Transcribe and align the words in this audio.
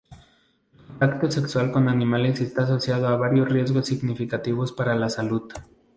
El 0.83 0.87
contacto 0.87 1.29
sexual 1.29 1.71
con 1.71 1.87
animales 1.87 2.41
está 2.41 2.63
asociado 2.63 3.07
a 3.07 3.17
varios 3.17 3.47
riesgos 3.49 3.85
significativos 3.85 4.71
para 4.73 4.95
la 4.95 5.11
salud. 5.11 5.53